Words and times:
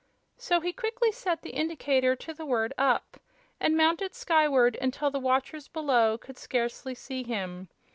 So 0.39 0.61
he 0.61 0.73
quickly 0.73 1.11
set 1.11 1.43
the 1.43 1.51
indicator 1.51 2.15
to 2.15 2.33
the 2.33 2.43
word 2.43 2.73
"up," 2.75 3.17
and 3.59 3.77
mounted 3.77 4.15
sky 4.15 4.49
ward 4.49 4.75
until 4.81 5.11
the 5.11 5.19
watchers 5.19 5.67
below 5.67 6.17
could 6.17 6.39
scarcely 6.39 6.95
see 6.95 7.21
him. 7.21 7.69